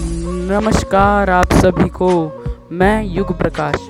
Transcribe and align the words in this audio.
नमस्कार 0.00 1.30
आप 1.30 1.52
सभी 1.52 1.88
को, 1.88 2.08
मैं 2.72 3.04
युग 3.04 3.36
प्रकाश। 3.38 3.88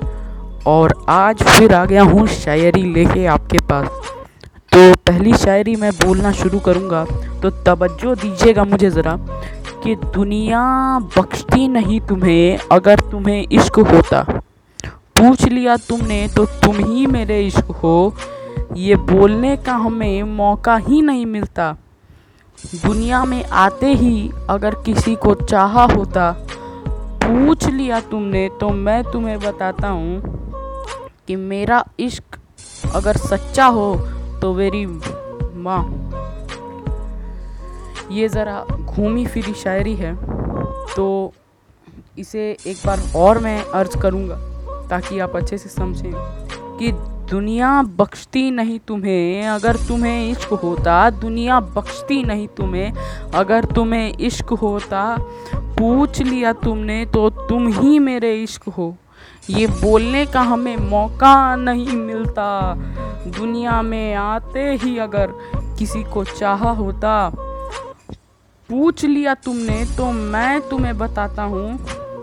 और 0.66 0.92
आज 1.08 1.42
फिर 1.42 1.74
आ 1.74 1.84
गया 1.84 2.02
हूँ 2.02 2.26
शायरी 2.26 2.82
लेके 2.94 3.24
आपके 3.26 3.58
पास। 3.58 3.88
तो 4.72 4.94
पहली 5.06 5.32
शायरी 5.32 5.74
मैं 5.76 5.90
बोलना 5.94 6.32
शुरू 6.32 6.58
करूँगा। 6.58 7.04
तो 7.42 7.50
तवज्जो 7.50 8.14
दीजिएगा 8.14 8.64
मुझे 8.64 8.90
ज़रा 8.90 9.16
कि 9.84 9.94
दुनिया 10.14 10.62
बख्शती 11.18 11.68
नहीं 11.68 12.00
तुम्हें 12.00 12.58
अगर 12.72 13.00
तुम्हें 13.00 13.46
इश्क 13.52 13.78
होता। 13.90 14.22
पूछ 14.84 15.44
लिया 15.44 15.76
तुमने 15.76 16.26
तो 16.36 16.44
तुम 16.44 16.78
ही 16.84 17.06
मेरे 17.06 17.40
इश्क 17.46 17.70
हो। 17.82 18.14
ये 18.76 18.96
बोलने 18.96 19.56
का 19.56 19.72
हमें 19.72 20.22
मौका 20.22 20.76
ही 20.76 21.02
नहीं 21.02 21.26
मिलता। 21.26 21.76
दुनिया 22.66 23.24
में 23.24 23.44
आते 23.44 23.92
ही 23.94 24.30
अगर 24.50 24.74
किसी 24.86 25.14
को 25.16 25.34
चाहा 25.34 25.84
होता, 25.94 26.30
पूछ 27.24 27.66
लिया 27.66 28.00
तुमने 28.00 28.48
तो 28.60 28.68
मैं 28.70 29.02
तुम्हें 29.04 29.38
बताता 29.40 29.88
हूँ 29.88 30.20
कि 31.28 31.36
मेरा 31.36 31.84
इश्क 32.00 32.38
अगर 32.94 33.16
सच्चा 33.16 33.66
हो 33.66 33.94
तो 34.42 34.52
मेरी 34.54 34.84
माँ। 34.86 35.82
ये 38.12 38.28
ज़रा 38.28 38.60
घूमी 38.62 39.26
फिरी 39.26 39.52
शायरी 39.54 39.94
है 39.94 40.14
तो 40.94 41.32
इसे 42.18 42.50
एक 42.66 42.76
बार 42.86 43.00
और 43.16 43.38
मैं 43.38 43.62
अर्ज़ 43.64 43.96
करूँगा, 43.98 44.36
ताकि 44.88 45.18
आप 45.18 45.36
अच्छे 45.36 45.58
से 45.58 45.68
समझें 45.68 46.12
कि 46.78 46.92
दुनिया 47.30 47.70
बख्शती 47.82 48.50
नहीं 48.50 48.78
तुम्हें, 48.78 49.46
अगर 49.46 49.76
तुम्हें 49.88 50.30
इश्क 50.30 50.52
होता, 50.52 51.08
दुनिया 51.10 51.58
बख्शती 51.60 52.22
नहीं 52.22 52.46
तुम्हें, 52.48 52.92
अगर 53.34 53.64
तुम्हें 53.64 54.16
इश्क 54.18 54.52
होता, 54.52 55.02
पूछ 55.54 56.20
लिया 56.22 56.52
तुमने 56.52 57.04
तो 57.06 57.28
तुम 57.30 57.68
ही 57.72 57.98
मेरे 57.98 58.34
इश्क 58.42 58.68
हो। 58.68 58.94
ये 59.50 59.66
बोलने 59.66 60.24
का 60.26 60.40
हमें 60.42 60.76
मौका 60.76 61.34
नहीं 61.56 61.96
मिलता। 61.96 62.74
दुनिया 63.28 63.80
में 63.82 64.14
आते 64.14 64.70
ही 64.74 64.96
अगर 64.98 65.32
किसी 65.78 66.02
को 66.04 66.24
चाहा 66.24 66.70
होता, 66.72 67.30
पूछ 68.68 69.04
लिया 69.04 69.34
तुमने 69.34 69.84
तो 69.96 70.10
मैं 70.12 70.60
तुम्हें 70.60 70.96
बताता 70.98 71.42
हूँ 71.42 71.78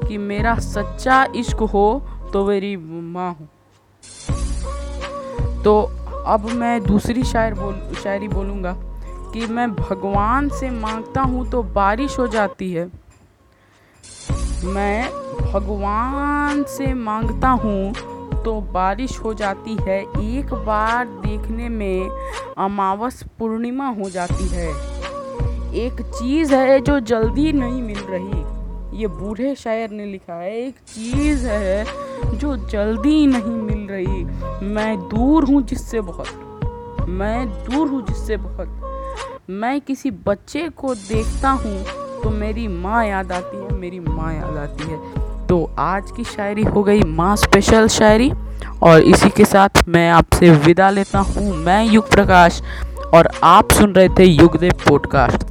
कि 0.08 0.17
मेरा 0.17 0.56
सच्चा 0.56 1.25
इश्क 1.36 1.59
हो 1.73 1.88
तो 2.34 2.45
मेरी 2.47 2.75
माँ 2.78 3.34
हूँ। 3.34 3.47
तो 5.66 5.80
अब 6.27 6.45
मैं 6.52 6.83
दूसरी 6.83 7.23
शायर 7.23 7.53
बोल, 7.53 7.75
शायरी 8.03 8.27
बोलूँगा 8.27 8.73
कि 9.33 9.45
मैं 9.47 9.72
भगवान 9.75 10.49
से 10.49 10.69
माँगता 10.69 11.22
हूँ 11.22 11.49
तो 11.52 11.61
बारिश 11.63 12.17
हो 12.19 12.27
जाती 12.27 12.72
है। 12.73 12.85
मैं 14.66 15.09
भगवान 15.52 16.63
से 16.69 16.94
माँगता 16.94 17.49
हूँ 17.63 17.94
तो 18.44 18.59
बारिश 18.73 19.17
हो 19.19 19.33
जाती 19.33 19.75
है। 19.81 19.99
एक 20.02 20.53
बार 20.66 21.05
देखने 21.25 21.69
में 21.69 22.09
अमावस 22.57 23.23
पूर्णिमा 23.39 23.88
हो 23.89 24.09
जाती 24.09 24.47
है। 24.47 24.69
एक 25.77 26.02
चीज़ 26.11 26.53
है 26.55 26.79
जो 26.81 27.00
जल्दी 27.02 27.52
नहीं 27.53 27.81
मिल 27.81 28.00
रही। 28.09 28.44
ये 29.00 29.07
बूढ़े 29.09 29.55
शायर 29.55 29.89
ने 29.89 30.05
लिखा 30.05 30.33
है, 30.33 30.55
एक 30.57 30.75
चीज़ 30.88 31.47
है 31.47 32.38
जो 32.38 32.55
जल्दी 32.67 33.25
नहीं 33.27 33.55
मिल 33.61 33.75
रही। 33.95 34.23
मैं 34.65 34.97
दूर 35.09 35.45
हूँ 35.45 35.61
जिससे 35.63 36.01
बहुत। 36.01 37.07
मैं 37.09 37.47
दूर 37.47 37.88
हूँ 37.88 38.01
जिससे 38.05 38.38
बहुत। 38.38 38.81
मैं 39.49 39.79
किसी 39.81 40.11
बच्चे 40.27 40.67
को 40.77 40.93
देखता 40.95 41.49
हूँ 41.51 41.83
तो 42.23 42.29
मेरी 42.29 42.67
माँ 42.67 43.05
याद 43.05 43.31
आती 43.31 43.57
है, 43.57 43.77
मेरी 43.79 43.99
माँ 43.99 44.33
याद 44.33 44.57
आती 44.57 44.91
है। 44.91 45.47
तो 45.47 45.63
आज 45.79 46.11
की 46.11 46.23
शायरी 46.23 46.63
हो 46.63 46.83
गई 46.83 47.01
माँ 47.01 47.35
स्पेशल 47.35 47.88
शायरी 47.88 48.31
और 48.83 49.01
इसी 49.01 49.29
के 49.29 49.45
साथ 49.45 49.88
मैं 49.88 50.09
आपसे 50.11 50.50
विदा 50.66 50.89
लेता 50.89 51.19
हूँ। 51.19 51.55
मैं 51.55 51.84
युग 51.85 52.09
प्रकाश 52.11 52.61
और 53.13 53.29
आप 53.44 53.72
सुन 53.72 53.94
रहे 53.94 54.09
थे 54.09 54.25
युगदेव 54.25 54.73
पॉडकास्ट। 54.88 55.44